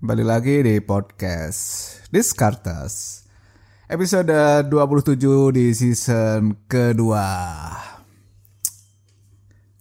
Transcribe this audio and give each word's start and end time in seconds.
Kembali 0.00 0.24
lagi 0.24 0.64
di 0.64 0.80
podcast 0.80 1.60
Diskartes 2.08 3.20
Episode 3.84 4.64
27 4.64 5.12
di 5.52 5.76
season 5.76 6.56
kedua. 6.64 7.28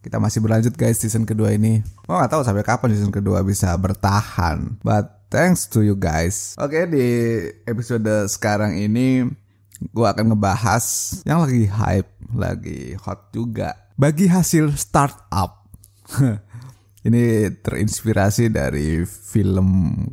Kita 0.03 0.19
masih 0.19 0.43
berlanjut 0.43 0.75
guys 0.75 0.99
season 0.99 1.23
kedua 1.23 1.55
ini. 1.55 1.79
Gue 2.03 2.19
gak 2.19 2.35
tahu 2.35 2.43
sampai 2.43 2.67
kapan 2.67 2.91
season 2.99 3.15
kedua 3.15 3.47
bisa 3.47 3.71
bertahan 3.79 4.83
But 4.83 5.31
thanks 5.31 5.71
to 5.71 5.87
you 5.87 5.95
guys. 5.95 6.59
Oke 6.59 6.83
di 6.91 7.07
episode 7.63 8.27
sekarang 8.27 8.75
ini 8.75 9.23
Gue 9.95 10.03
akan 10.03 10.35
ngebahas 10.35 10.83
yang 11.23 11.47
lagi 11.47 11.63
hype, 11.63 12.11
lagi 12.35 12.91
hot 12.99 13.31
juga. 13.31 13.87
Bagi 13.95 14.27
hasil 14.27 14.75
startup 14.75 15.63
Ini 16.99 17.47
terinspirasi 17.63 18.51
dari 18.51 19.07
film 19.07 19.69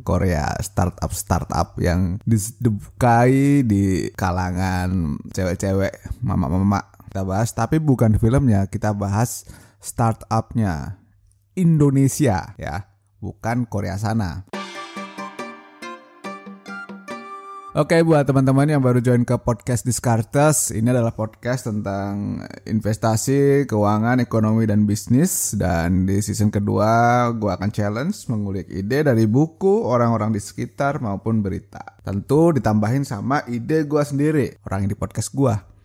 Korea 0.07 0.55
startup 0.63 1.11
startup 1.11 1.75
yang 1.83 2.15
disukai 2.23 3.67
di 3.67 4.07
kalangan 4.15 5.19
cewek-cewek, 5.35 6.23
mama-mama. 6.23 6.95
Kita 7.11 7.27
bahas, 7.27 7.51
tapi 7.51 7.83
bukan 7.83 8.15
filmnya, 8.15 8.71
kita 8.71 8.95
bahas 8.95 9.43
startupnya 9.83 11.03
Indonesia 11.59 12.55
ya, 12.55 12.87
bukan 13.19 13.67
Korea 13.67 13.99
sana. 13.99 14.47
Oke 17.77 18.01
buat 18.01 18.25
teman-teman 18.25 18.65
yang 18.65 18.81
baru 18.81 18.97
join 18.97 19.21
ke 19.21 19.37
podcast 19.37 19.85
Diskartes 19.85 20.73
Ini 20.73 20.97
adalah 20.97 21.13
podcast 21.13 21.69
tentang 21.69 22.41
investasi, 22.65 23.69
keuangan, 23.69 24.17
ekonomi, 24.17 24.65
dan 24.65 24.89
bisnis. 24.89 25.53
Dan 25.53 26.09
di 26.09 26.17
season 26.17 26.49
kedua 26.49 27.29
gue 27.37 27.53
akan 27.53 27.69
challenge 27.69 28.17
mengulik 28.33 28.65
ide 28.73 29.05
dari 29.05 29.29
buku, 29.29 29.85
orang-orang 29.85 30.33
di 30.33 30.41
sekitar 30.41 30.97
maupun 31.05 31.45
berita. 31.45 32.01
Tentu 32.01 32.49
ditambahin 32.49 33.05
sama 33.05 33.45
ide 33.45 33.85
gue 33.85 34.01
sendiri, 34.01 34.57
orang 34.65 34.89
yang 34.89 34.91
di 34.93 34.97
podcast 34.97 35.29
gue 35.37 35.77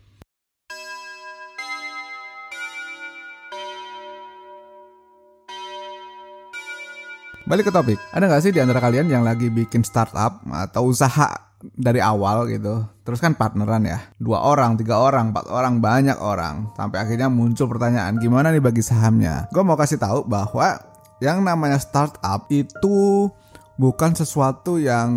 Balik 7.43 7.69
ke 7.69 7.73
topik, 7.75 7.99
ada 8.15 8.25
gak 8.31 8.49
sih 8.49 8.55
di 8.55 8.63
antara 8.63 8.81
kalian 8.81 9.13
yang 9.13 9.21
lagi 9.21 9.53
bikin 9.53 9.85
startup 9.85 10.41
atau 10.47 10.89
usaha 10.89 11.52
dari 11.71 12.03
awal 12.03 12.51
gitu. 12.51 12.83
Terus 13.07 13.19
kan 13.23 13.35
partneran 13.39 13.87
ya. 13.87 13.99
Dua 14.19 14.43
orang, 14.43 14.75
tiga 14.75 14.99
orang, 14.99 15.31
empat 15.31 15.47
orang, 15.47 15.79
banyak 15.79 16.17
orang. 16.19 16.71
Sampai 16.75 17.03
akhirnya 17.03 17.31
muncul 17.31 17.71
pertanyaan 17.71 18.19
Gimana 18.19 18.51
nih 18.51 18.63
bagi 18.63 18.83
sahamnya? 18.83 19.47
Gue 19.51 19.63
mau 19.63 19.79
kasih 19.79 19.99
tahu 19.99 20.27
bahwa 20.27 20.79
Yang 21.23 21.39
namanya 21.39 21.79
startup 21.79 22.51
itu 22.51 23.31
Bukan 23.73 24.13
sesuatu 24.13 24.77
yang 24.77 25.09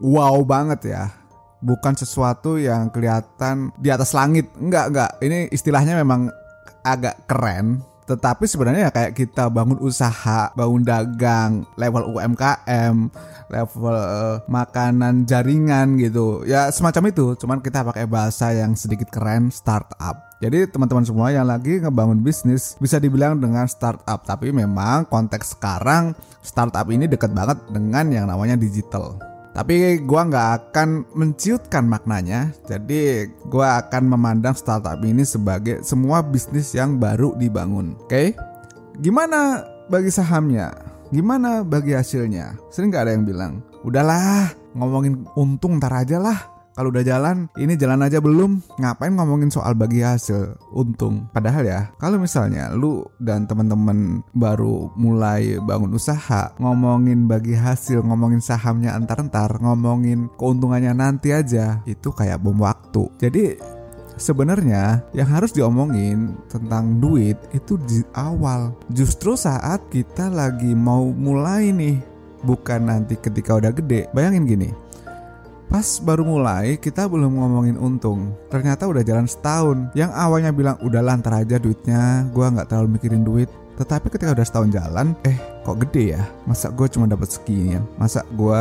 wow 0.00 0.40
banget 0.40 0.96
ya. 0.96 1.04
Bukan 1.60 1.92
sesuatu 1.92 2.56
yang 2.56 2.88
kelihatan 2.88 3.74
di 3.76 3.92
atas 3.92 4.16
langit. 4.16 4.48
Enggak, 4.56 4.94
enggak. 4.94 5.10
Ini 5.20 5.38
istilahnya 5.52 5.98
memang 5.98 6.32
agak 6.86 7.28
keren 7.28 7.84
tetapi 8.08 8.48
sebenarnya 8.48 8.88
ya 8.88 8.90
kayak 8.90 9.12
kita 9.12 9.52
bangun 9.52 9.76
usaha, 9.84 10.48
bangun 10.56 10.80
dagang, 10.80 11.68
level 11.76 12.16
UMKM, 12.16 13.12
level 13.52 13.92
uh, 13.92 14.40
makanan 14.48 15.28
jaringan 15.28 16.00
gitu. 16.00 16.48
Ya 16.48 16.72
semacam 16.72 17.12
itu, 17.12 17.36
cuman 17.36 17.60
kita 17.60 17.84
pakai 17.84 18.08
bahasa 18.08 18.56
yang 18.56 18.72
sedikit 18.72 19.12
keren 19.12 19.52
startup. 19.52 20.32
Jadi 20.40 20.64
teman-teman 20.72 21.04
semua 21.04 21.28
yang 21.28 21.44
lagi 21.44 21.84
ngebangun 21.84 22.24
bisnis 22.24 22.80
bisa 22.80 22.96
dibilang 22.96 23.36
dengan 23.36 23.68
startup, 23.68 24.24
tapi 24.24 24.56
memang 24.56 25.04
konteks 25.04 25.60
sekarang 25.60 26.16
startup 26.40 26.88
ini 26.88 27.04
dekat 27.04 27.36
banget 27.36 27.60
dengan 27.68 28.08
yang 28.08 28.24
namanya 28.24 28.56
digital. 28.56 29.27
Tapi 29.56 30.04
gue 30.04 30.22
nggak 30.28 30.48
akan 30.72 31.08
menciutkan 31.16 31.88
maknanya. 31.88 32.52
Jadi 32.68 33.26
gue 33.28 33.68
akan 33.68 34.02
memandang 34.06 34.54
startup 34.54 35.00
ini 35.02 35.24
sebagai 35.24 35.80
semua 35.82 36.22
bisnis 36.22 36.74
yang 36.74 37.00
baru 37.00 37.34
dibangun. 37.38 37.96
Oke? 38.04 38.08
Okay? 38.08 38.26
Gimana 38.98 39.64
bagi 39.86 40.10
sahamnya? 40.10 40.74
Gimana 41.08 41.64
bagi 41.64 41.96
hasilnya? 41.96 42.58
Sering 42.68 42.92
gak 42.92 43.08
ada 43.08 43.16
yang 43.16 43.24
bilang, 43.24 43.64
udahlah 43.80 44.52
ngomongin 44.76 45.24
untung 45.38 45.80
ntar 45.80 46.04
aja 46.04 46.20
lah 46.20 46.57
kalau 46.78 46.94
udah 46.94 47.02
jalan, 47.02 47.50
ini 47.58 47.74
jalan 47.74 48.06
aja 48.06 48.22
belum. 48.22 48.62
Ngapain 48.78 49.10
ngomongin 49.10 49.50
soal 49.50 49.74
bagi 49.74 49.98
hasil 49.98 50.54
untung? 50.70 51.26
Padahal 51.34 51.66
ya, 51.66 51.80
kalau 51.98 52.22
misalnya 52.22 52.70
lu 52.70 53.02
dan 53.18 53.50
teman-teman 53.50 54.22
baru 54.30 54.86
mulai 54.94 55.58
bangun 55.58 55.98
usaha, 55.98 56.54
ngomongin 56.62 57.26
bagi 57.26 57.58
hasil, 57.58 58.06
ngomongin 58.06 58.38
sahamnya 58.38 58.94
antar-antar, 58.94 59.58
ngomongin 59.58 60.30
keuntungannya 60.38 60.94
nanti 60.94 61.34
aja, 61.34 61.82
itu 61.82 62.14
kayak 62.14 62.38
bom 62.46 62.62
waktu. 62.62 63.10
Jadi 63.18 63.58
sebenarnya 64.14 65.02
yang 65.18 65.26
harus 65.34 65.50
diomongin 65.50 66.38
tentang 66.46 67.02
duit 67.02 67.42
itu 67.50 67.74
di 67.90 68.06
awal. 68.14 68.70
Justru 68.94 69.34
saat 69.34 69.82
kita 69.90 70.30
lagi 70.30 70.78
mau 70.78 71.10
mulai 71.10 71.74
nih, 71.74 71.98
bukan 72.46 72.86
nanti 72.86 73.18
ketika 73.18 73.58
udah 73.58 73.74
gede. 73.74 74.06
Bayangin 74.14 74.46
gini, 74.46 74.70
Pas 75.68 76.00
baru 76.00 76.24
mulai 76.24 76.80
kita 76.80 77.04
belum 77.04 77.36
ngomongin 77.36 77.76
untung 77.76 78.32
Ternyata 78.48 78.88
udah 78.88 79.04
jalan 79.04 79.28
setahun 79.28 79.92
Yang 79.92 80.16
awalnya 80.16 80.48
bilang 80.48 80.80
udah 80.80 81.04
lantar 81.04 81.44
aja 81.44 81.60
duitnya 81.60 82.24
Gue 82.32 82.48
gak 82.48 82.72
terlalu 82.72 82.96
mikirin 82.96 83.20
duit 83.20 83.52
Tetapi 83.76 84.08
ketika 84.08 84.32
udah 84.32 84.48
setahun 84.48 84.72
jalan 84.72 85.12
Eh 85.28 85.36
kok 85.68 85.76
gede 85.84 86.16
ya 86.16 86.24
Masa 86.48 86.72
gue 86.72 86.88
cuma 86.88 87.04
dapat 87.04 87.28
segini 87.28 87.76
Masa 88.00 88.24
gue 88.32 88.60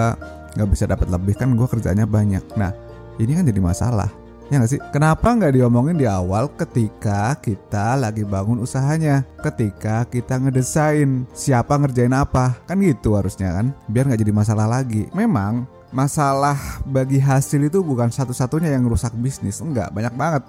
gak 0.59 0.67
bisa 0.67 0.83
dapat 0.83 1.07
lebih 1.07 1.39
kan 1.39 1.55
gue 1.55 1.67
kerjanya 1.71 2.03
banyak 2.03 2.43
Nah 2.59 2.75
ini 3.23 3.39
kan 3.39 3.47
jadi 3.47 3.61
masalah 3.63 4.11
Ya 4.47 4.63
gak 4.63 4.71
sih? 4.71 4.79
Kenapa 4.95 5.35
nggak 5.35 5.59
diomongin 5.59 5.99
di 5.99 6.07
awal 6.07 6.47
ketika 6.55 7.35
kita 7.43 7.99
lagi 7.99 8.23
bangun 8.23 8.63
usahanya? 8.63 9.27
Ketika 9.43 10.07
kita 10.07 10.39
ngedesain 10.39 11.27
siapa 11.35 11.75
ngerjain 11.75 12.15
apa? 12.15 12.55
Kan 12.63 12.79
gitu 12.79 13.19
harusnya 13.19 13.59
kan? 13.59 13.75
Biar 13.91 14.07
nggak 14.07 14.23
jadi 14.23 14.31
masalah 14.31 14.71
lagi. 14.71 15.11
Memang 15.11 15.67
masalah 15.91 16.83
bagi 16.83 17.19
hasil 17.21 17.67
itu 17.67 17.79
bukan 17.83 18.11
satu-satunya 18.11 18.73
yang 18.73 18.87
merusak 18.87 19.13
bisnis. 19.15 19.59
Enggak 19.63 19.91
banyak 19.91 20.13
banget 20.15 20.43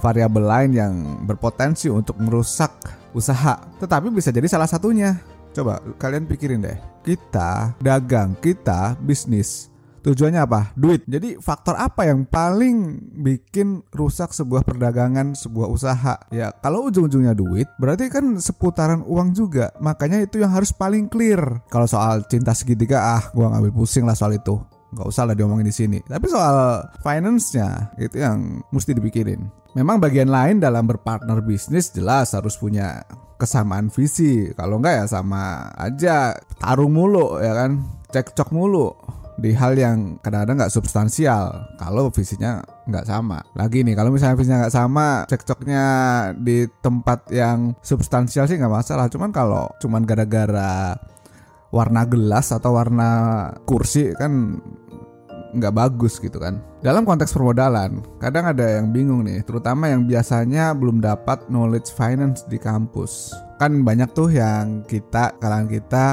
variabel 0.00 0.44
lain 0.44 0.70
yang 0.72 0.92
berpotensi 1.24 1.88
untuk 1.92 2.18
merusak 2.18 2.72
usaha. 3.12 3.60
Tetapi 3.78 4.08
bisa 4.12 4.32
jadi 4.34 4.48
salah 4.48 4.68
satunya. 4.68 5.20
Coba 5.52 5.84
kalian 6.00 6.24
pikirin 6.24 6.64
deh. 6.64 6.78
Kita 7.04 7.76
dagang 7.80 8.32
kita 8.40 8.96
bisnis 8.96 9.72
tujuannya 10.02 10.40
apa? 10.42 10.74
Duit. 10.74 11.06
Jadi 11.06 11.38
faktor 11.38 11.78
apa 11.78 12.10
yang 12.10 12.26
paling 12.26 12.98
bikin 13.22 13.86
rusak 13.94 14.34
sebuah 14.34 14.66
perdagangan 14.66 15.38
sebuah 15.38 15.70
usaha? 15.70 16.18
Ya 16.34 16.50
kalau 16.60 16.90
ujung-ujungnya 16.90 17.32
duit 17.32 17.70
berarti 17.78 18.10
kan 18.10 18.36
seputaran 18.42 19.06
uang 19.06 19.32
juga. 19.32 19.70
Makanya 19.78 20.26
itu 20.26 20.42
yang 20.42 20.50
harus 20.50 20.74
paling 20.74 21.06
clear. 21.06 21.62
Kalau 21.70 21.86
soal 21.86 22.26
cinta 22.26 22.52
segitiga 22.52 22.98
ah 22.98 23.22
gua 23.32 23.54
ngambil 23.54 23.72
pusing 23.72 24.04
lah 24.04 24.18
soal 24.18 24.34
itu 24.34 24.58
nggak 24.92 25.08
usah 25.08 25.24
lah 25.28 25.34
diomongin 25.34 25.66
di 25.66 25.74
sini. 25.74 25.98
Tapi 26.04 26.28
soal 26.28 26.84
finance-nya 27.00 27.96
itu 27.96 28.20
yang 28.20 28.60
mesti 28.68 28.92
dipikirin. 28.92 29.48
Memang 29.72 29.98
bagian 29.98 30.28
lain 30.28 30.60
dalam 30.60 30.84
berpartner 30.84 31.40
bisnis 31.40 31.88
jelas 31.90 32.36
harus 32.36 32.60
punya 32.60 33.00
kesamaan 33.40 33.88
visi. 33.88 34.52
Kalau 34.52 34.78
nggak 34.78 34.94
ya 35.02 35.04
sama 35.08 35.72
aja 35.74 36.36
tarung 36.60 36.92
mulu 36.92 37.40
ya 37.40 37.56
kan, 37.56 37.80
cekcok 38.12 38.52
mulu 38.52 38.92
di 39.40 39.56
hal 39.56 39.72
yang 39.74 40.20
kadang-kadang 40.20 40.60
nggak 40.60 40.74
substansial 40.74 41.72
kalau 41.80 42.12
visinya 42.12 42.60
nggak 42.84 43.08
sama 43.08 43.40
lagi 43.56 43.80
nih 43.80 43.96
kalau 43.96 44.12
misalnya 44.12 44.36
visinya 44.36 44.58
nggak 44.66 44.76
sama 44.76 45.24
cekcoknya 45.24 45.84
di 46.36 46.68
tempat 46.84 47.32
yang 47.32 47.72
substansial 47.80 48.44
sih 48.44 48.60
nggak 48.60 48.70
masalah 48.70 49.08
cuman 49.08 49.32
kalau 49.32 49.72
cuman 49.80 50.04
gara-gara 50.04 50.94
warna 51.72 52.04
gelas 52.04 52.52
atau 52.52 52.76
warna 52.76 53.10
kursi 53.64 54.12
kan 54.12 54.60
nggak 55.52 55.74
bagus 55.76 56.16
gitu 56.18 56.40
kan. 56.40 56.60
Dalam 56.80 57.04
konteks 57.04 57.32
permodalan, 57.36 58.00
kadang 58.18 58.48
ada 58.48 58.80
yang 58.80 58.90
bingung 58.90 59.24
nih, 59.28 59.44
terutama 59.44 59.88
yang 59.92 60.08
biasanya 60.08 60.72
belum 60.72 60.98
dapat 60.98 61.46
knowledge 61.52 61.92
finance 61.92 62.44
di 62.48 62.56
kampus. 62.56 63.30
Kan 63.60 63.84
banyak 63.86 64.10
tuh 64.16 64.32
yang 64.32 64.82
kita, 64.88 65.36
kalangan 65.38 65.68
kita 65.70 66.04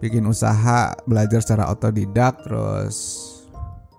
bikin 0.00 0.24
usaha, 0.24 0.94
belajar 1.04 1.42
secara 1.42 1.68
otodidak, 1.68 2.40
terus 2.46 2.96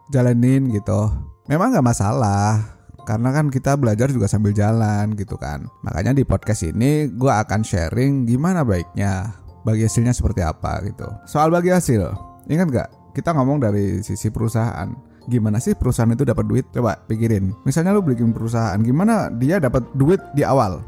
jalanin 0.10 0.72
gitu. 0.72 1.12
Memang 1.52 1.72
nggak 1.76 1.86
masalah, 1.86 2.78
karena 3.08 3.32
kan 3.32 3.48
kita 3.48 3.80
belajar 3.80 4.12
juga 4.12 4.28
sambil 4.28 4.52
jalan 4.52 5.16
gitu 5.16 5.40
kan. 5.40 5.64
Makanya 5.80 6.12
di 6.12 6.28
podcast 6.28 6.68
ini 6.68 7.08
gue 7.08 7.32
akan 7.32 7.64
sharing 7.64 8.28
gimana 8.28 8.68
baiknya, 8.68 9.32
bagi 9.64 9.88
hasilnya 9.88 10.12
seperti 10.12 10.44
apa 10.44 10.84
gitu. 10.84 11.08
Soal 11.24 11.48
bagi 11.48 11.72
hasil, 11.72 12.04
ingat 12.52 12.68
gak? 12.68 12.90
Kita 13.14 13.36
ngomong 13.36 13.62
dari 13.62 14.02
sisi 14.02 14.32
perusahaan 14.32 14.90
gimana 15.28 15.60
sih 15.60 15.76
perusahaan 15.76 16.12
itu 16.12 16.24
dapat 16.24 16.46
duit 16.48 16.66
coba 16.72 16.96
pikirin 17.04 17.52
misalnya 17.68 17.92
lu 17.92 18.02
bikin 18.02 18.32
perusahaan 18.32 18.80
gimana 18.80 19.28
dia 19.28 19.60
dapat 19.60 19.84
duit 19.92 20.24
di 20.32 20.48
awal 20.48 20.80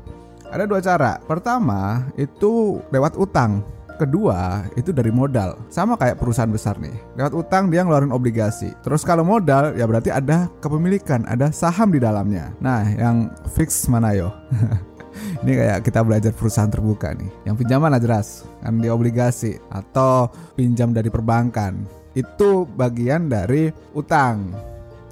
ada 0.50 0.64
dua 0.66 0.80
cara 0.80 1.20
pertama 1.28 2.08
itu 2.16 2.80
lewat 2.90 3.20
utang 3.20 3.62
kedua 4.00 4.64
itu 4.80 4.96
dari 4.96 5.12
modal. 5.12 5.60
Sama 5.68 6.00
kayak 6.00 6.24
perusahaan 6.24 6.48
besar 6.48 6.80
nih. 6.80 6.96
Lewat 7.20 7.36
utang 7.36 7.68
dia 7.68 7.84
ngeluarin 7.84 8.16
obligasi. 8.16 8.72
Terus 8.80 9.04
kalau 9.04 9.28
modal 9.28 9.76
ya 9.76 9.84
berarti 9.84 10.08
ada 10.08 10.48
kepemilikan, 10.64 11.28
ada 11.28 11.52
saham 11.52 11.92
di 11.92 12.00
dalamnya. 12.00 12.56
Nah, 12.64 12.88
yang 12.96 13.28
fix 13.52 13.92
mana 13.92 14.16
yo? 14.16 14.32
Ini 15.44 15.52
kayak 15.52 15.80
kita 15.84 16.00
belajar 16.00 16.32
perusahaan 16.32 16.72
terbuka 16.72 17.12
nih. 17.12 17.28
Yang 17.44 17.56
pinjaman 17.68 17.92
lah 17.92 18.00
jelas, 18.00 18.48
kan 18.64 18.80
di 18.80 18.88
obligasi 18.88 19.60
atau 19.68 20.32
pinjam 20.56 20.96
dari 20.96 21.12
perbankan. 21.12 21.99
Itu 22.18 22.66
bagian 22.78 23.30
dari 23.30 23.70
utang 23.94 24.54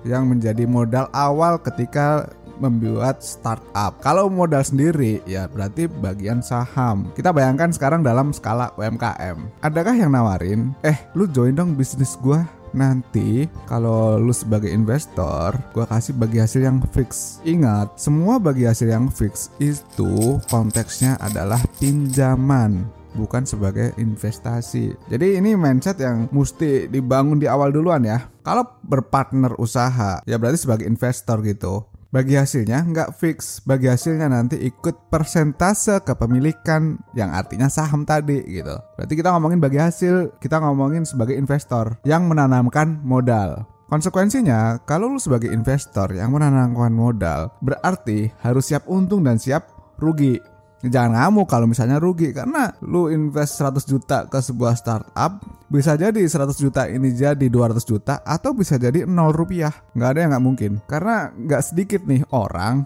yang 0.05 0.29
menjadi 0.29 0.63
modal 0.63 1.11
awal 1.11 1.59
ketika 1.59 2.29
membuat 2.57 3.21
startup. 3.21 4.01
Kalau 4.01 4.27
modal 4.27 4.65
sendiri 4.65 5.21
ya 5.29 5.45
berarti 5.45 5.85
bagian 5.85 6.41
saham. 6.41 7.09
Kita 7.13 7.29
bayangkan 7.29 7.69
sekarang 7.69 8.01
dalam 8.01 8.33
skala 8.33 8.73
UMKM. 8.75 9.61
Adakah 9.61 9.93
yang 9.93 10.11
nawarin, 10.13 10.73
"Eh, 10.81 10.97
lu 11.13 11.29
join 11.29 11.53
dong 11.53 11.77
bisnis 11.77 12.17
gua." 12.19 12.45
Nanti 12.75 13.47
kalau 13.63 14.19
lu 14.19 14.35
sebagai 14.35 14.67
investor, 14.67 15.55
gua 15.71 15.85
kasih 15.87 16.13
bagi 16.19 16.43
hasil 16.43 16.67
yang 16.67 16.83
fix. 16.91 17.39
Ingat, 17.47 17.95
semua 17.95 18.37
bagi 18.43 18.67
hasil 18.67 18.91
yang 18.91 19.07
fix 19.07 19.49
itu 19.57 20.35
konteksnya 20.51 21.15
adalah 21.23 21.63
pinjaman 21.79 22.83
bukan 23.15 23.47
sebagai 23.47 23.95
investasi. 23.95 24.97
Jadi 25.07 25.39
ini 25.39 25.55
mindset 25.55 26.01
yang 26.01 26.27
mesti 26.33 26.91
dibangun 26.91 27.39
di 27.39 27.47
awal 27.47 27.71
duluan 27.71 28.03
ya. 28.03 28.27
Kalau 28.43 28.67
berpartner 28.83 29.55
usaha, 29.61 30.19
ya 30.25 30.35
berarti 30.35 30.65
sebagai 30.65 30.87
investor 30.87 31.39
gitu 31.43 31.87
bagi 32.07 32.39
hasilnya 32.39 32.87
nggak 32.87 33.19
fix, 33.19 33.59
bagi 33.61 33.91
hasilnya 33.91 34.31
nanti 34.31 34.55
ikut 34.63 35.11
persentase 35.11 35.99
kepemilikan 36.01 36.95
yang 37.13 37.35
artinya 37.35 37.67
saham 37.67 38.07
tadi 38.07 38.39
gitu. 38.47 38.75
Berarti 38.95 39.13
kita 39.13 39.35
ngomongin 39.35 39.59
bagi 39.59 39.79
hasil, 39.79 40.39
kita 40.39 40.63
ngomongin 40.63 41.03
sebagai 41.03 41.35
investor 41.35 41.99
yang 42.07 42.31
menanamkan 42.31 43.03
modal. 43.03 43.67
Konsekuensinya, 43.87 44.83
kalau 44.83 45.15
lu 45.15 45.19
sebagai 45.19 45.47
investor 45.47 46.11
yang 46.11 46.35
menanamkan 46.35 46.91
modal, 46.91 47.55
berarti 47.63 48.35
harus 48.43 48.67
siap 48.67 48.83
untung 48.91 49.23
dan 49.23 49.39
siap 49.39 49.71
rugi. 49.95 50.39
Jangan 50.85 51.17
ngamuk 51.17 51.49
kalau 51.49 51.65
misalnya 51.65 51.97
rugi 51.97 52.29
karena 52.29 52.69
lu 52.85 53.09
invest 53.09 53.57
100 53.57 53.81
juta 53.89 54.29
ke 54.29 54.37
sebuah 54.37 54.77
startup 54.77 55.41
bisa 55.73 55.97
jadi 55.97 56.21
100 56.21 56.53
juta 56.53 56.85
ini 56.85 57.17
jadi 57.17 57.49
200 57.49 57.81
juta 57.81 58.21
atau 58.21 58.53
bisa 58.53 58.77
jadi 58.77 59.09
0 59.09 59.33
rupiah. 59.33 59.73
Nggak 59.97 60.09
ada 60.13 60.19
yang 60.21 60.29
nggak 60.37 60.45
mungkin. 60.45 60.71
Karena 60.85 61.33
nggak 61.33 61.61
sedikit 61.65 62.01
nih 62.05 62.21
orang 62.29 62.85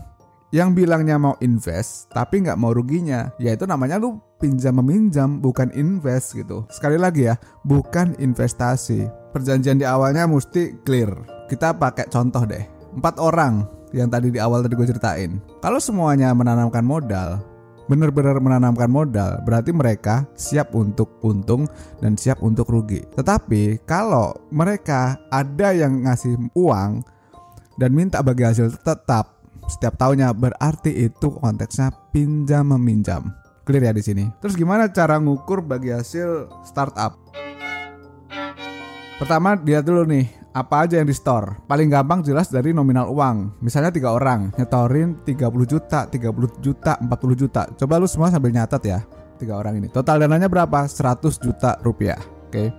yang 0.55 0.71
bilangnya 0.71 1.19
mau 1.19 1.35
invest 1.43 2.07
tapi 2.15 2.47
nggak 2.47 2.55
mau 2.55 2.71
ruginya. 2.71 3.27
Yaitu 3.35 3.67
namanya 3.67 3.99
lu 3.99 4.23
pinjam 4.39 4.79
meminjam 4.79 5.43
bukan 5.43 5.67
invest 5.75 6.39
gitu. 6.39 6.63
Sekali 6.71 6.95
lagi 6.95 7.27
ya 7.27 7.35
bukan 7.67 8.15
investasi. 8.23 9.11
Perjanjian 9.35 9.83
di 9.83 9.83
awalnya 9.83 10.31
mesti 10.31 10.79
clear. 10.87 11.11
Kita 11.51 11.75
pakai 11.75 12.07
contoh 12.07 12.47
deh. 12.47 12.63
Empat 12.95 13.19
orang 13.19 13.67
yang 13.91 14.07
tadi 14.07 14.31
di 14.31 14.39
awal 14.39 14.63
tadi 14.63 14.79
gue 14.79 14.87
ceritain. 14.87 15.43
Kalau 15.59 15.79
semuanya 15.79 16.31
menanamkan 16.31 16.83
modal 16.83 17.50
benar-benar 17.89 18.37
menanamkan 18.37 18.89
modal, 18.89 19.41
berarti 19.45 19.73
mereka 19.73 20.27
siap 20.37 20.73
untuk 20.77 21.21
untung 21.25 21.65
dan 22.01 22.17
siap 22.17 22.41
untuk 22.45 22.69
rugi. 22.69 23.01
Tetapi 23.15 23.85
kalau 23.87 24.33
mereka 24.53 25.17
ada 25.33 25.73
yang 25.73 26.05
ngasih 26.05 26.37
uang 26.53 27.01
dan 27.79 27.91
minta 27.93 28.21
bagi 28.21 28.45
hasil 28.45 28.77
tetap 28.81 29.41
setiap 29.69 29.95
tahunnya, 29.95 30.35
berarti 30.35 30.91
itu 31.07 31.31
konteksnya 31.39 31.89
pinjam 32.11 32.67
meminjam. 32.75 33.31
Clear 33.63 33.89
ya 33.89 33.93
di 33.93 34.03
sini. 34.03 34.25
Terus 34.41 34.57
gimana 34.57 34.89
cara 34.89 35.21
ngukur 35.21 35.61
bagi 35.63 35.93
hasil 35.93 36.49
startup? 36.65 37.15
Pertama 39.21 39.53
dia 39.53 39.85
dulu 39.85 40.01
nih 40.09 40.40
apa 40.51 40.83
aja 40.87 40.99
yang 40.99 41.07
di 41.07 41.15
store. 41.15 41.63
Paling 41.67 41.87
gampang 41.87 42.23
jelas 42.23 42.51
dari 42.51 42.75
nominal 42.75 43.07
uang. 43.07 43.63
Misalnya 43.63 43.91
tiga 43.91 44.11
orang 44.11 44.51
nyetorin 44.59 45.23
30 45.23 45.47
juta, 45.67 46.07
30 46.07 46.59
juta, 46.59 46.99
40 46.99 47.35
juta. 47.35 47.61
Coba 47.75 47.99
lu 47.99 48.07
semua 48.07 48.31
sambil 48.31 48.51
nyatat 48.51 48.83
ya. 48.83 48.99
Tiga 49.39 49.57
orang 49.57 49.79
ini. 49.79 49.87
Total 49.89 50.21
dananya 50.21 50.51
berapa? 50.51 50.85
100 50.85 51.39
juta 51.41 51.79
rupiah. 51.81 52.19
Oke. 52.51 52.69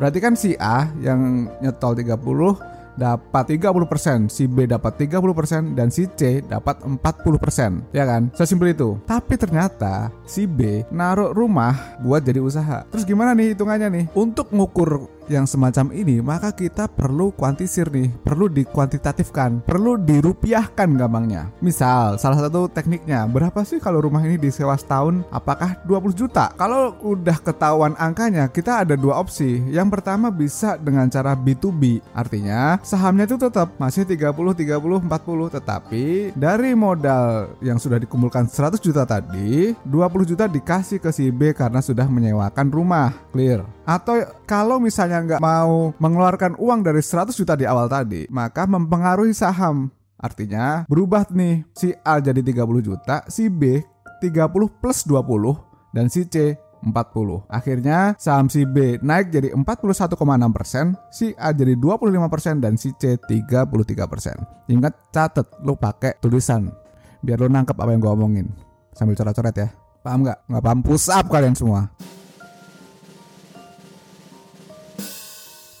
Berarti 0.00 0.18
kan 0.18 0.34
si 0.34 0.56
A 0.56 0.88
yang 0.98 1.46
nyetol 1.60 1.94
30 1.94 2.72
dapat 2.96 3.56
30%, 3.56 4.28
si 4.28 4.44
B 4.44 4.68
dapat 4.68 5.00
30% 5.00 5.72
dan 5.72 5.88
si 5.88 6.08
C 6.12 6.44
dapat 6.44 6.84
40%. 6.84 7.92
Ya 7.92 8.04
kan? 8.04 8.28
Sesimpel 8.36 8.76
itu. 8.76 9.00
Tapi 9.08 9.34
ternyata 9.40 10.12
si 10.28 10.44
B 10.44 10.84
naruh 10.92 11.32
rumah 11.32 11.96
buat 12.04 12.20
jadi 12.24 12.40
usaha. 12.40 12.84
Terus 12.92 13.04
gimana 13.08 13.32
nih 13.32 13.56
hitungannya 13.56 13.88
nih? 13.88 14.04
Untuk 14.16 14.52
ngukur 14.52 15.08
yang 15.30 15.46
semacam 15.46 15.90
ini, 15.94 16.18
maka 16.22 16.50
kita 16.50 16.88
perlu 16.90 17.30
kuantisir 17.34 17.90
nih, 17.90 18.10
perlu 18.22 18.48
dikuantitatifkan, 18.50 19.62
perlu 19.66 19.98
dirupiahkan 20.00 20.88
gampangnya. 20.98 21.50
Misal, 21.62 22.16
salah 22.18 22.38
satu 22.38 22.66
tekniknya, 22.70 23.26
berapa 23.28 23.62
sih 23.62 23.78
kalau 23.78 24.02
rumah 24.02 24.22
ini 24.24 24.38
disewa 24.38 24.74
setahun? 24.78 25.22
Apakah 25.30 25.78
20 25.84 26.14
juta? 26.14 26.50
Kalau 26.56 26.96
udah 27.02 27.38
ketahuan 27.38 27.94
angkanya, 27.98 28.48
kita 28.48 28.82
ada 28.86 28.94
dua 28.98 29.18
opsi. 29.20 29.62
Yang 29.70 29.98
pertama 29.98 30.32
bisa 30.32 30.78
dengan 30.78 31.10
cara 31.10 31.36
B2B, 31.36 32.02
artinya 32.14 32.78
sahamnya 32.82 33.28
itu 33.28 33.36
tetap 33.38 33.74
masih 33.76 34.06
30, 34.06 34.54
30, 34.54 35.02
40, 35.02 35.56
tetapi 35.58 36.04
dari 36.34 36.72
modal 36.74 37.54
yang 37.60 37.76
sudah 37.76 37.98
dikumpulkan 37.98 38.48
100 38.48 38.78
juta 38.78 39.02
tadi, 39.04 39.74
20 39.86 40.30
juta 40.30 40.44
dikasih 40.46 40.98
ke 41.02 41.10
si 41.10 41.28
B 41.28 41.52
karena 41.52 41.82
sudah 41.82 42.06
menyewakan 42.06 42.68
rumah. 42.70 43.14
Clear. 43.32 43.64
Atau 43.82 44.22
kalau 44.46 44.78
misalnya 44.78 45.18
nggak 45.22 45.40
mau 45.42 45.90
mengeluarkan 45.98 46.54
uang 46.58 46.86
dari 46.86 47.02
100 47.02 47.34
juta 47.34 47.58
di 47.58 47.66
awal 47.66 47.90
tadi, 47.90 48.30
maka 48.30 48.66
mempengaruhi 48.66 49.34
saham. 49.34 49.90
Artinya 50.22 50.86
berubah 50.86 51.26
nih, 51.34 51.66
si 51.74 51.90
A 52.06 52.22
jadi 52.22 52.38
30 52.38 52.78
juta, 52.78 53.26
si 53.26 53.50
B 53.50 53.82
30 54.22 54.54
plus 54.78 55.02
20, 55.02 55.90
dan 55.90 56.06
si 56.06 56.22
C 56.30 56.54
40. 56.82 57.46
Akhirnya 57.50 58.14
saham 58.18 58.46
si 58.46 58.62
B 58.62 59.02
naik 59.02 59.34
jadi 59.34 59.50
41,6%, 59.50 60.94
si 61.10 61.34
A 61.34 61.50
jadi 61.50 61.74
25% 61.74 62.62
dan 62.62 62.78
si 62.78 62.94
C 62.94 63.18
33%. 63.18 64.70
Ingat 64.70 64.94
catet 65.10 65.46
lu 65.62 65.74
pakai 65.74 66.18
tulisan 66.22 66.70
biar 67.22 67.38
lu 67.38 67.46
nangkep 67.50 67.78
apa 67.78 67.90
yang 67.94 68.02
gua 68.02 68.14
omongin. 68.18 68.50
Sambil 68.92 69.14
coret-coret 69.14 69.54
ya. 69.54 69.68
Paham 70.02 70.26
nggak? 70.26 70.38
Nggak 70.50 70.62
paham 70.66 70.80
push 70.82 71.08
up 71.08 71.26
kalian 71.30 71.54
semua. 71.54 71.86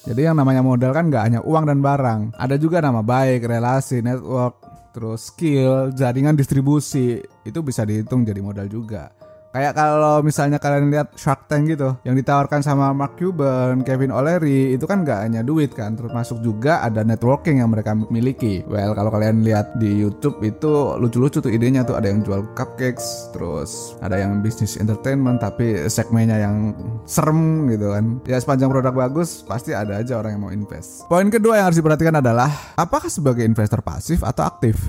Jadi 0.02 0.26
yang 0.26 0.34
namanya 0.34 0.66
modal 0.66 0.90
kan 0.90 1.06
nggak 1.06 1.24
hanya 1.30 1.40
uang 1.46 1.70
dan 1.70 1.78
barang, 1.78 2.34
ada 2.34 2.58
juga 2.58 2.82
nama 2.82 3.06
baik, 3.06 3.46
relasi, 3.46 4.02
network, 4.02 4.58
terus 4.90 5.30
skill, 5.30 5.94
jaringan 5.94 6.34
distribusi, 6.34 7.22
itu 7.46 7.58
bisa 7.62 7.86
dihitung 7.86 8.26
jadi 8.26 8.42
modal 8.42 8.66
juga. 8.66 9.14
Kayak 9.52 9.76
kalau 9.76 10.24
misalnya 10.24 10.56
kalian 10.56 10.88
lihat 10.88 11.12
Shark 11.12 11.44
Tank 11.44 11.68
gitu, 11.68 11.92
yang 12.08 12.16
ditawarkan 12.16 12.64
sama 12.64 12.88
Mark 12.96 13.20
Cuban, 13.20 13.84
Kevin 13.84 14.08
O'Leary, 14.08 14.72
itu 14.72 14.88
kan 14.88 15.04
nggak 15.04 15.28
hanya 15.28 15.44
duit 15.44 15.76
kan, 15.76 15.92
termasuk 15.92 16.40
juga 16.40 16.80
ada 16.80 17.04
networking 17.04 17.60
yang 17.60 17.68
mereka 17.68 17.92
miliki. 17.92 18.64
Well, 18.64 18.96
kalau 18.96 19.12
kalian 19.12 19.44
lihat 19.44 19.76
di 19.76 19.92
YouTube 19.92 20.40
itu 20.40 20.96
lucu-lucu 20.96 21.44
tuh 21.44 21.52
idenya 21.52 21.84
tuh 21.84 22.00
ada 22.00 22.08
yang 22.08 22.24
jual 22.24 22.48
cupcakes, 22.56 23.28
terus 23.36 23.92
ada 24.00 24.16
yang 24.16 24.40
bisnis 24.40 24.80
entertainment 24.80 25.36
tapi 25.44 25.84
segmennya 25.84 26.40
yang 26.40 26.72
serem 27.04 27.68
gitu 27.68 27.92
kan. 27.92 28.24
Ya 28.24 28.40
sepanjang 28.40 28.72
produk 28.72 28.96
bagus 28.96 29.44
pasti 29.44 29.76
ada 29.76 30.00
aja 30.00 30.16
orang 30.16 30.32
yang 30.32 30.42
mau 30.48 30.52
invest. 30.52 31.04
Poin 31.12 31.28
kedua 31.28 31.60
yang 31.60 31.68
harus 31.68 31.76
diperhatikan 31.76 32.24
adalah 32.24 32.48
apakah 32.72 33.12
sebagai 33.12 33.44
investor 33.44 33.84
pasif 33.84 34.24
atau 34.24 34.48
aktif? 34.48 34.80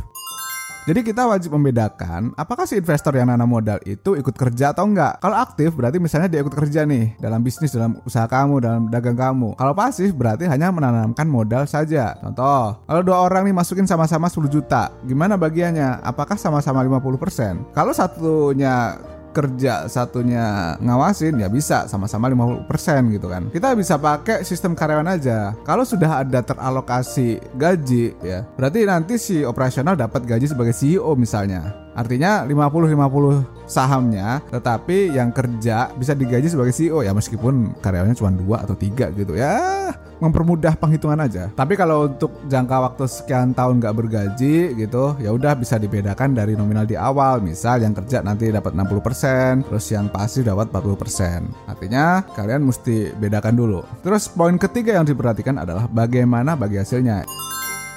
Jadi 0.84 1.00
kita 1.00 1.24
wajib 1.24 1.56
membedakan 1.56 2.36
apakah 2.36 2.68
si 2.68 2.76
investor 2.76 3.16
yang 3.16 3.32
nanam 3.32 3.48
modal 3.48 3.80
itu 3.88 4.20
ikut 4.20 4.36
kerja 4.36 4.76
atau 4.76 4.84
enggak. 4.84 5.16
Kalau 5.24 5.40
aktif 5.40 5.72
berarti 5.72 5.96
misalnya 5.96 6.28
dia 6.28 6.44
ikut 6.44 6.52
kerja 6.52 6.84
nih 6.84 7.16
dalam 7.24 7.40
bisnis, 7.40 7.72
dalam 7.72 8.04
usaha 8.04 8.28
kamu, 8.28 8.60
dalam 8.60 8.82
dagang 8.92 9.16
kamu. 9.16 9.56
Kalau 9.56 9.72
pasif 9.72 10.12
berarti 10.12 10.44
hanya 10.44 10.76
menanamkan 10.76 11.24
modal 11.24 11.64
saja. 11.72 12.20
Contoh, 12.20 12.84
kalau 12.84 13.00
dua 13.00 13.24
orang 13.24 13.48
nih 13.48 13.56
masukin 13.56 13.88
sama-sama 13.88 14.28
10 14.28 14.52
juta, 14.52 14.92
gimana 15.08 15.40
bagiannya? 15.40 16.04
Apakah 16.04 16.36
sama-sama 16.36 16.84
50%? 16.84 17.72
Kalau 17.72 17.96
satunya 17.96 19.00
kerja 19.34 19.90
satunya 19.90 20.78
ngawasin 20.80 21.42
ya 21.42 21.50
bisa 21.50 21.90
sama-sama 21.90 22.30
50% 22.30 22.70
gitu 23.18 23.28
kan. 23.28 23.50
Kita 23.50 23.74
bisa 23.74 23.98
pakai 23.98 24.46
sistem 24.46 24.78
karyawan 24.78 25.10
aja. 25.10 25.58
Kalau 25.66 25.84
sudah 25.84 26.22
ada 26.22 26.46
teralokasi 26.46 27.42
gaji 27.58 28.14
ya, 28.22 28.46
berarti 28.56 28.86
nanti 28.86 29.18
si 29.18 29.42
operasional 29.42 29.98
dapat 29.98 30.24
gaji 30.30 30.46
sebagai 30.46 30.78
CEO 30.78 31.18
misalnya. 31.18 31.74
Artinya 31.94 32.42
50-50 32.50 33.70
sahamnya, 33.70 34.42
tetapi 34.50 35.14
yang 35.14 35.30
kerja 35.30 35.94
bisa 35.94 36.18
digaji 36.18 36.50
sebagai 36.50 36.74
CEO 36.74 37.06
ya 37.06 37.14
meskipun 37.14 37.78
karyawannya 37.82 38.18
cuma 38.18 38.34
dua 38.34 38.66
atau 38.66 38.74
tiga 38.74 39.14
gitu 39.14 39.38
ya 39.38 39.94
mempermudah 40.20 40.78
penghitungan 40.78 41.20
aja. 41.24 41.50
Tapi 41.54 41.74
kalau 41.80 42.10
untuk 42.10 42.34
jangka 42.46 42.78
waktu 42.92 43.06
sekian 43.10 43.56
tahun 43.56 43.80
nggak 43.82 43.96
bergaji 43.96 44.78
gitu, 44.78 45.18
ya 45.18 45.30
udah 45.34 45.54
bisa 45.58 45.80
dibedakan 45.80 46.36
dari 46.38 46.54
nominal 46.54 46.86
di 46.86 46.98
awal. 46.98 47.40
Misal 47.42 47.82
yang 47.82 47.94
kerja 47.94 48.22
nanti 48.22 48.50
dapat 48.50 48.76
60%, 48.76 49.66
terus 49.70 49.86
yang 49.90 50.10
pasif 50.10 50.46
dapat 50.46 50.70
40%. 50.70 51.70
Artinya 51.70 52.26
kalian 52.36 52.62
mesti 52.66 53.16
bedakan 53.18 53.56
dulu. 53.56 53.80
Terus 54.02 54.30
poin 54.30 54.56
ketiga 54.58 54.98
yang 54.98 55.06
diperhatikan 55.08 55.58
adalah 55.62 55.90
bagaimana 55.90 56.54
bagi 56.54 56.78
hasilnya. 56.82 57.26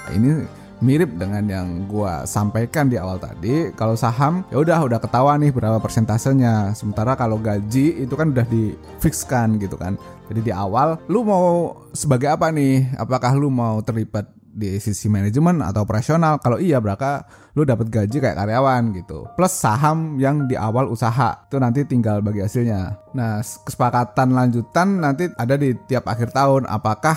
Ini 0.07 0.66
mirip 0.85 1.17
dengan 1.17 1.45
yang 1.49 1.89
gua 1.89 2.29
sampaikan 2.29 2.93
di 2.93 3.01
awal 3.01 3.17
tadi. 3.17 3.73
Kalau 3.73 3.97
saham 3.97 4.45
ya 4.53 4.61
udah 4.61 4.85
udah 4.85 4.99
ketahuan 5.01 5.41
nih 5.41 5.53
berapa 5.53 5.81
persentasenya. 5.81 6.77
Sementara 6.77 7.17
kalau 7.17 7.41
gaji 7.41 8.05
itu 8.05 8.15
kan 8.15 8.33
udah 8.33 8.45
difixkan 8.45 9.57
gitu 9.57 9.81
kan. 9.81 9.97
Jadi 10.27 10.51
di 10.51 10.53
awal 10.53 10.99
lu 11.09 11.23
mau 11.25 11.81
sebagai 11.97 12.29
apa 12.29 12.53
nih? 12.53 12.93
Apakah 12.99 13.33
lu 13.39 13.49
mau 13.49 13.81
terlibat 13.81 14.36
di 14.57 14.81
sisi 14.81 15.13
manajemen 15.13 15.61
atau 15.61 15.85
operasional? 15.85 16.41
Kalau 16.41 16.57
iya 16.57 16.81
berarti 16.81 17.29
lu 17.53 17.69
dapat 17.69 17.93
gaji 17.93 18.17
kayak 18.17 18.37
karyawan 18.41 18.97
gitu. 18.97 19.29
Plus 19.37 19.53
saham 19.53 20.17
yang 20.17 20.49
di 20.49 20.57
awal 20.57 20.89
usaha 20.89 21.45
itu 21.45 21.61
nanti 21.61 21.85
tinggal 21.85 22.25
bagi 22.25 22.41
hasilnya. 22.41 23.13
Nah, 23.13 23.45
kesepakatan 23.45 24.33
lanjutan 24.33 25.05
nanti 25.05 25.29
ada 25.37 25.61
di 25.61 25.77
tiap 25.85 26.09
akhir 26.09 26.33
tahun. 26.33 26.65
Apakah 26.65 27.17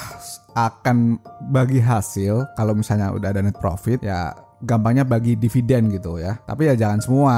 akan 0.54 1.16
bagi 1.48 1.80
hasil 1.80 2.44
kalau 2.60 2.76
misalnya 2.76 3.16
udah 3.16 3.32
ada 3.32 3.40
net 3.40 3.56
profit 3.56 4.04
ya 4.04 4.36
gampangnya 4.60 5.08
bagi 5.08 5.40
dividen 5.40 5.88
gitu 5.96 6.20
ya. 6.20 6.36
Tapi 6.44 6.68
ya 6.68 6.76
jangan 6.76 7.00
semua 7.00 7.36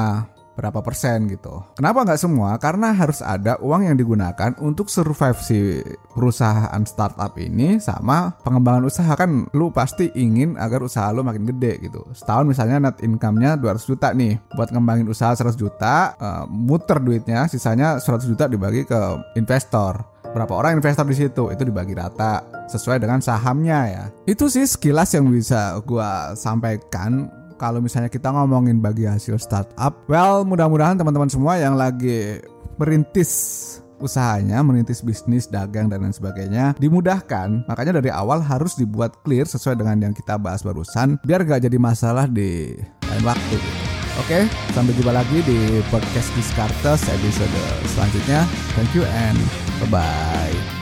berapa 0.55 0.84
persen 0.84 1.31
gitu. 1.31 1.63
Kenapa 1.75 2.03
nggak 2.03 2.22
semua? 2.22 2.60
Karena 2.60 2.91
harus 2.91 3.24
ada 3.24 3.58
uang 3.63 3.88
yang 3.88 3.96
digunakan 3.98 4.53
untuk 4.60 4.91
survive 4.91 5.39
si 5.39 5.79
perusahaan 6.12 6.81
startup 6.84 7.34
ini 7.39 7.79
sama 7.79 8.36
pengembangan 8.43 8.84
usaha 8.86 9.12
kan 9.15 9.48
lu 9.55 9.72
pasti 9.72 10.12
ingin 10.13 10.60
agar 10.60 10.84
usaha 10.84 11.08
lu 11.10 11.24
makin 11.24 11.48
gede 11.48 11.79
gitu. 11.88 12.03
Setahun 12.12 12.46
misalnya 12.48 12.91
net 12.91 13.00
income-nya 13.00 13.55
200 13.55 13.89
juta 13.89 14.12
nih. 14.12 14.38
Buat 14.53 14.75
ngembangin 14.75 15.08
usaha 15.08 15.31
100 15.31 15.55
juta, 15.55 16.13
uh, 16.20 16.43
muter 16.48 17.00
duitnya, 17.00 17.48
sisanya 17.48 17.98
100 17.98 18.27
juta 18.27 18.46
dibagi 18.51 18.84
ke 18.84 19.00
investor 19.39 20.12
berapa 20.31 20.53
orang 20.55 20.79
investor 20.79 21.03
di 21.03 21.15
situ 21.15 21.51
itu 21.51 21.63
dibagi 21.67 21.91
rata 21.91 22.41
sesuai 22.72 23.03
dengan 23.03 23.20
sahamnya 23.20 23.79
ya 23.91 24.03
itu 24.24 24.48
sih 24.48 24.63
sekilas 24.63 25.12
yang 25.12 25.27
bisa 25.27 25.75
gua 25.84 26.34
sampaikan 26.39 27.27
kalau 27.62 27.77
misalnya 27.77 28.10
kita 28.10 28.34
ngomongin 28.34 28.82
bagi 28.82 29.06
hasil 29.06 29.38
startup, 29.38 29.94
well 30.10 30.41
mudah-mudahan 30.41 30.98
teman-teman 30.98 31.30
semua 31.30 31.62
yang 31.62 31.77
lagi 31.77 32.41
merintis 32.82 33.30
usahanya, 34.01 34.65
merintis 34.65 35.06
bisnis, 35.06 35.46
dagang 35.46 35.86
dan 35.86 36.01
lain 36.01 36.10
sebagainya 36.10 36.74
dimudahkan. 36.82 37.70
Makanya 37.70 38.01
dari 38.01 38.10
awal 38.10 38.41
harus 38.41 38.74
dibuat 38.74 39.22
clear 39.22 39.46
sesuai 39.46 39.77
dengan 39.77 40.10
yang 40.10 40.13
kita 40.18 40.41
bahas 40.41 40.65
barusan 40.65 41.22
biar 41.22 41.46
gak 41.46 41.62
jadi 41.70 41.77
masalah 41.77 42.25
di 42.25 42.74
lain 43.06 43.22
waktu. 43.22 43.58
Oke, 44.20 44.50
sampai 44.75 44.91
jumpa 44.98 45.13
lagi 45.13 45.39
di 45.46 45.80
podcast 45.94 46.34
Discartes 46.34 47.06
episode 47.08 47.53
selanjutnya. 47.94 48.44
Thank 48.74 48.91
you 48.98 49.06
and 49.06 49.38
bye-bye. 49.86 50.80